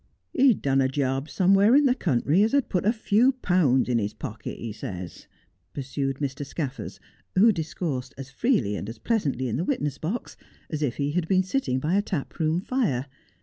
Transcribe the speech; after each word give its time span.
'He'd 0.33 0.63
done 0.63 0.81
a 0.81 0.87
job 0.87 1.29
somewheres 1.29 1.77
in 1.77 1.85
the 1.85 1.93
country 1.93 2.41
as 2.41 2.53
had 2.53 2.69
put 2.69 2.87
a 2.87 2.91
few 2.91 3.33
pounds 3.33 3.87
in 3.87 3.99
his 3.99 4.15
pocket, 4.15 4.57
he 4.57 4.73
ses,' 4.73 5.27
pursued 5.75 6.17
Mr. 6.17 6.43
Scaffers, 6.43 6.99
who 7.35 7.51
dis 7.51 7.71
coursed 7.75 8.15
as 8.17 8.31
freely 8.31 8.75
and 8.75 8.89
as 8.89 8.97
pleasantly 8.97 9.47
in 9.47 9.57
the 9.57 9.63
witness 9.63 9.99
box 9.99 10.37
as 10.71 10.81
if 10.81 10.95
he 10.97 11.11
had 11.11 11.27
been 11.27 11.43
sitting 11.43 11.77
by 11.79 11.93
a 11.93 12.01
taproom 12.01 12.61
fire. 12.61 13.05